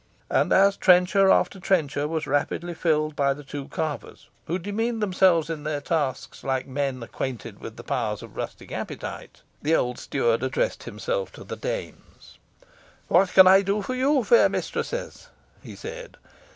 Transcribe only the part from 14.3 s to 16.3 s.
mistresses?" he said.